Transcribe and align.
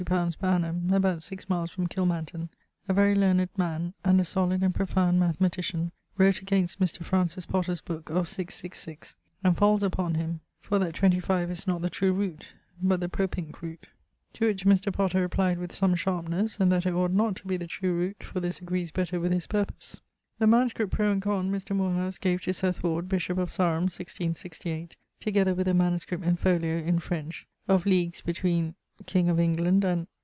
_per 0.39 0.47
annum), 0.49 0.91
about 0.91 1.21
6 1.21 1.47
miles 1.47 1.69
from 1.69 1.85
Kilmanton, 1.85 2.49
a 2.89 2.93
very 2.93 3.13
learned 3.13 3.49
man, 3.55 3.93
and 4.03 4.19
a 4.19 4.25
solid 4.25 4.63
and 4.63 4.73
profound 4.73 5.19
mathematician, 5.19 5.91
wrote 6.17 6.41
against 6.41 6.79
Mr. 6.79 7.05
Francis 7.05 7.45
Potter's 7.45 7.81
booke 7.81 8.09
of 8.09 8.27
666, 8.27 9.15
and 9.43 9.55
falls 9.55 9.83
upon 9.83 10.15
him, 10.15 10.39
for 10.59 10.79
that 10.79 10.95
25 10.95 11.51
is 11.51 11.67
not 11.67 11.83
the 11.83 11.89
true 11.91 12.11
roote, 12.15 12.47
but 12.81 12.99
the 12.99 13.07
propinque 13.07 13.61
root; 13.61 13.89
to 14.33 14.47
which 14.47 14.65
Mr. 14.65 14.91
Potter 14.91 15.21
replied 15.21 15.59
with 15.59 15.71
some 15.71 15.93
sharpnes, 15.93 16.59
and 16.59 16.71
that 16.71 16.87
it 16.87 16.93
ought 16.95 17.11
not 17.11 17.35
to 17.35 17.47
be 17.47 17.55
the 17.55 17.67
true 17.67 17.93
roote, 17.95 18.23
for 18.25 18.39
this 18.39 18.59
agrees 18.59 18.89
better 18.89 19.19
with 19.19 19.31
his 19.31 19.45
purpose. 19.45 20.01
The 20.39 20.47
manuscript 20.47 20.91
pro 20.93 21.11
and 21.11 21.21
con 21.21 21.51
Mr. 21.51 21.75
Morehouse 21.75 22.17
gave 22.17 22.41
to 22.41 22.53
Seth 22.55 22.81
Ward, 22.81 23.07
bishop 23.07 23.37
of 23.37 23.51
Sarum, 23.51 23.83
1668; 23.83 24.95
together 25.19 25.53
with 25.53 25.67
a 25.67 25.75
MS. 25.75 26.07
in 26.09 26.37
folio 26.37 26.77
(in 26.79 26.97
French) 26.97 27.45
of 27.67 27.85
legues 27.85 28.21
between... 28.21 28.73
king 29.07 29.27
of 29.29 29.39
England 29.39 29.83
and 29.83 30.05